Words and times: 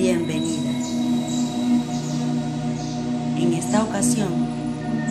Bienvenida. 0.00 0.70
En 3.36 3.52
esta 3.52 3.84
ocasión 3.84 4.30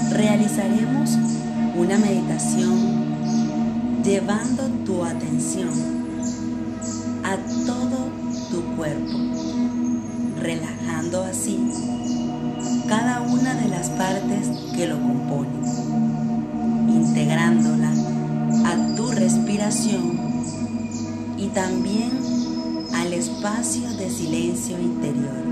realizaremos 0.10 1.12
una 1.78 1.99
meditación 1.99 4.02
llevando 4.04 4.63
tu 4.88 5.04
atención 5.04 5.70
a 7.24 7.38
todo 7.67 8.10
tu 8.49 8.63
cuerpo, 8.75 9.15
relajando 10.42 11.24
así 11.24 11.60
cada 12.87 13.21
una 13.21 13.53
de 13.53 13.67
las 13.67 13.92
partes 13.92 14.47
que 14.76 14.87
lo 14.87 14.99
componen, 14.99 15.65
integrándola 16.90 17.91
a 18.66 18.95
tu 18.95 19.12
respiración 19.12 20.20
y 21.38 21.45
también 21.49 22.28
espacio 23.19 23.89
de 23.97 24.09
silencio 24.09 24.79
interior. 24.79 25.43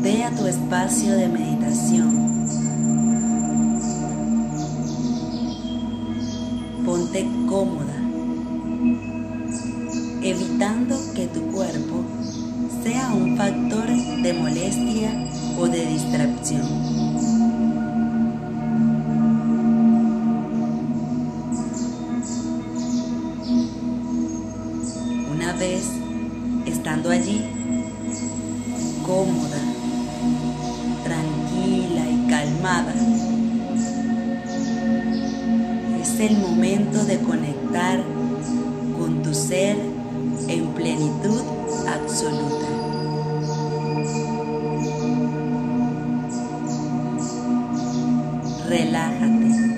Ve 0.00 0.22
a 0.22 0.30
tu 0.30 0.46
espacio 0.46 1.16
de 1.16 1.28
meditación. 1.28 2.46
Ponte 6.84 7.26
cómoda, 7.48 7.98
evitando 10.22 10.96
que 11.14 11.26
tu 11.26 11.40
cuerpo 11.50 12.04
sea 12.84 13.12
un 13.14 13.36
factor 13.36 13.86
de 14.22 14.32
molestia 14.32 15.10
o 15.58 15.66
de 15.66 15.86
distracción. 15.86 17.11
El 36.22 36.38
momento 36.38 37.04
de 37.04 37.18
conectar 37.18 38.00
con 38.96 39.22
tu 39.24 39.34
ser 39.34 39.76
en 40.46 40.66
plenitud 40.68 41.42
absoluta. 41.88 42.68
Relájate. 48.68 49.71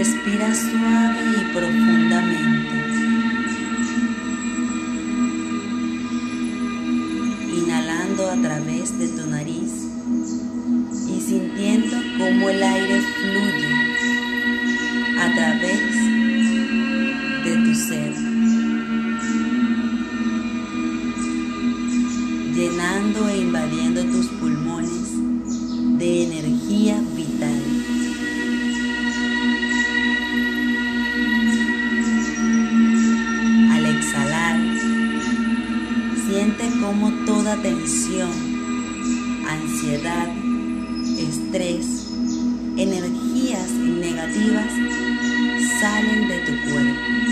Respira 0.00 0.54
suave 0.54 1.20
y 1.36 1.52
profundamente. 1.52 2.69
Siente 36.50 36.80
cómo 36.80 37.10
toda 37.26 37.56
tensión, 37.62 38.30
ansiedad, 39.48 40.28
estrés, 41.18 42.08
energías 42.76 43.70
negativas 43.70 44.72
salen 45.80 46.28
de 46.28 46.38
tu 46.40 46.70
cuerpo. 46.70 47.29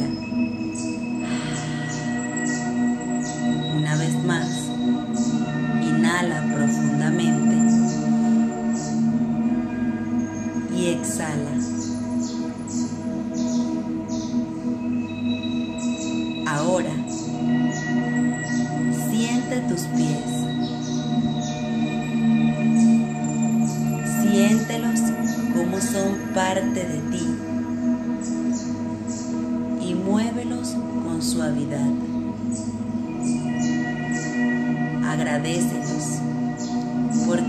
见。 0.00 0.59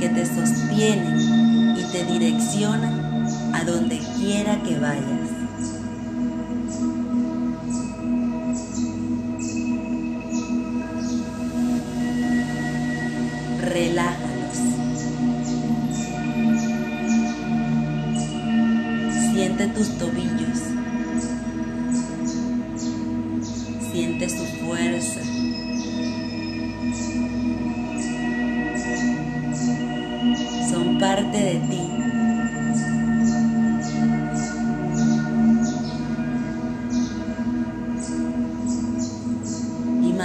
Porque 0.01 0.15
te 0.15 0.25
sostienen 0.25 1.77
y 1.77 1.83
te 1.91 2.03
direccionan 2.05 3.23
a 3.53 3.63
donde 3.63 3.99
quiera 4.17 4.59
que 4.63 4.79
vayas. 4.79 5.20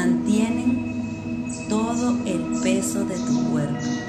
Mantienen 0.06 1.66
todo 1.68 2.16
el 2.26 2.60
peso 2.62 3.04
de 3.04 3.16
tu 3.16 3.50
cuerpo. 3.50 4.05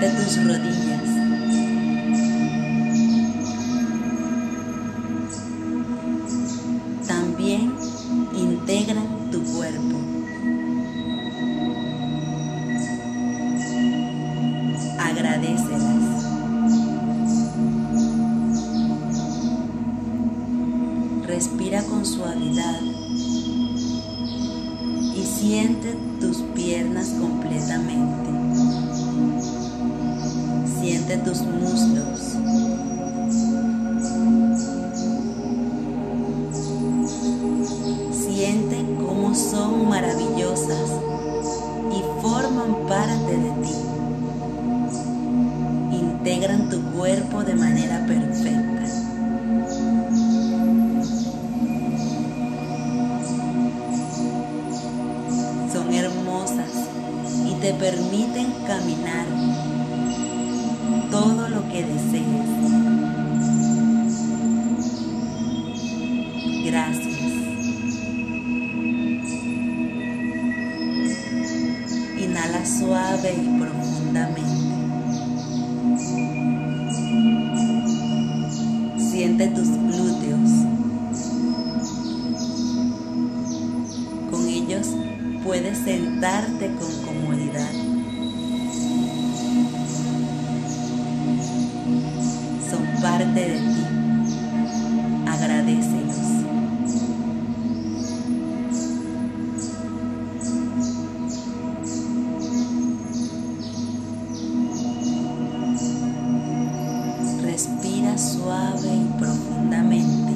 de 0.00 0.10
tus 0.10 0.44
rodillas. 0.44 1.15
suave 72.66 73.32
y 73.32 73.60
profundamente. 73.60 74.42
Siente 78.98 79.46
tus 79.48 79.68
respira 107.56 108.18
suave 108.18 108.94
y 108.94 109.18
profundamente. 109.18 110.32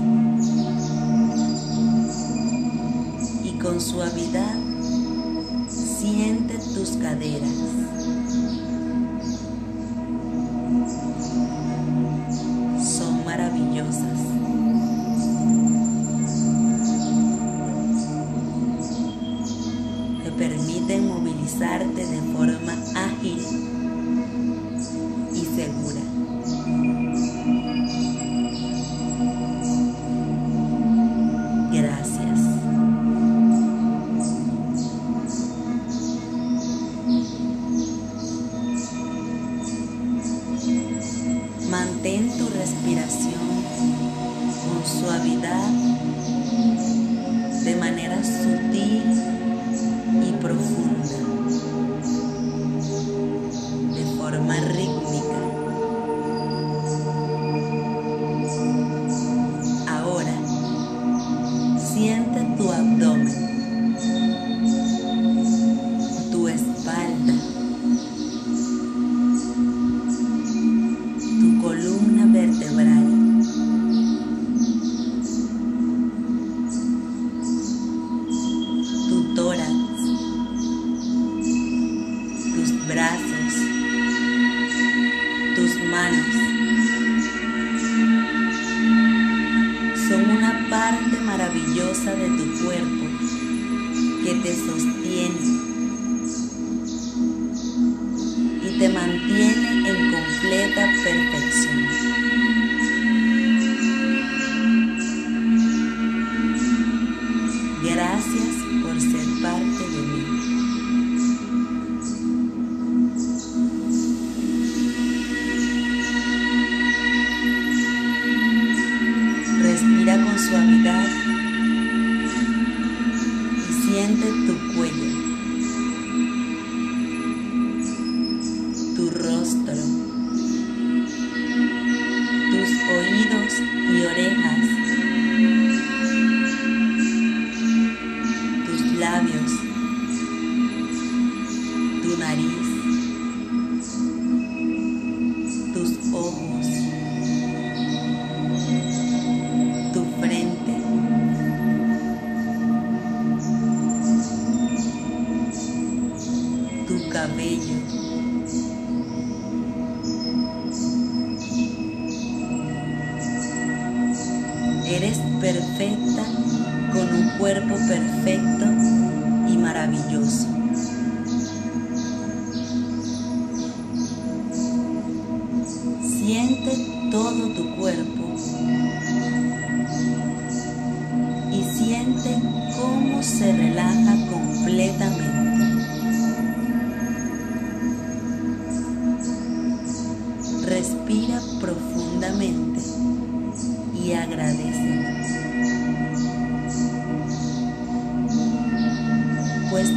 Y 3.44 3.58
con 3.58 3.78
suavidad 3.78 4.56
siente 5.68 6.54
tus 6.74 6.92
caderas. 6.92 7.99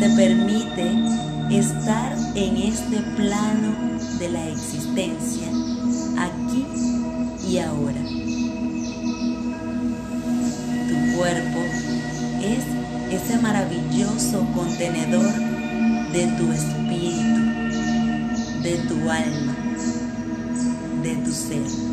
Te 0.04 0.10
permite 0.18 0.92
estar 1.50 2.14
en 2.36 2.58
este 2.58 2.98
plano 3.16 3.74
de 4.20 4.28
la 4.28 4.50
existencia, 4.50 5.48
aquí 6.18 6.66
y 7.48 7.58
ahora. 7.60 8.02
Tu 10.90 11.18
cuerpo 11.18 11.60
es 12.42 12.66
ese 13.14 13.38
maravilloso 13.38 14.46
contenedor 14.54 15.34
de 16.12 16.28
tu 16.38 16.52
espíritu, 16.52 17.42
de 18.62 18.76
tu 18.90 19.10
alma, 19.10 19.56
de 21.02 21.16
tu 21.16 21.32
ser. 21.32 21.93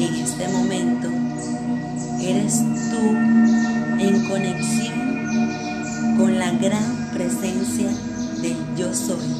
En 0.00 0.14
este 0.14 0.46
momento 0.46 1.08
eres 2.22 2.62
tú 2.90 3.16
en 3.98 4.28
conexión 4.28 6.16
con 6.16 6.38
la 6.38 6.52
gran 6.52 7.10
presencia 7.12 7.90
del 8.40 8.56
yo 8.76 8.94
soy 8.94 9.37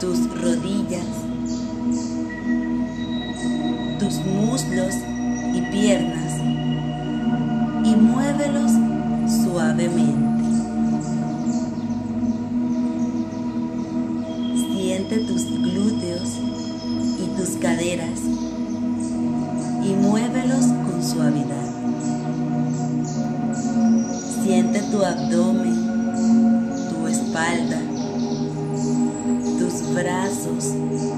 tus 0.00 0.18
rodillas, 0.40 1.04
tus 3.98 4.14
muslos 4.24 4.94
y 5.54 5.60
piernas 5.70 6.40
y 7.84 7.94
muévelos 7.96 8.70
suavemente. 9.44 10.39
Jesus. 30.60 31.09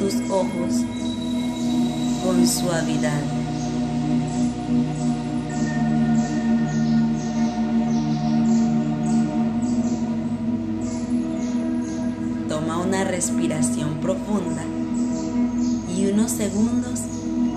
tus 0.00 0.14
ojos 0.30 0.76
con 2.24 2.48
suavidad. 2.48 3.20
Toma 12.48 12.78
una 12.78 13.04
respiración 13.04 13.98
profunda 14.00 14.64
y 15.94 16.06
unos 16.06 16.30
segundos 16.30 17.00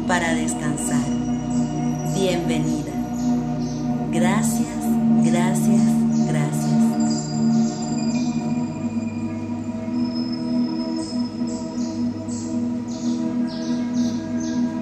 para 0.06 0.34
descansar. 0.34 1.06
Bienvenida. 2.14 2.92
Gracias 4.12 4.83